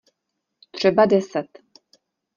[0.71, 1.47] Třeba deset.